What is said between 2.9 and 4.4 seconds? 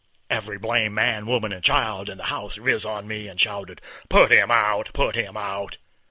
me, and shouted, "Put